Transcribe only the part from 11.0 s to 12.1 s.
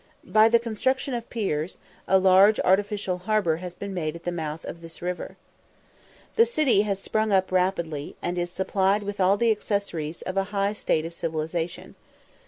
of civilisation.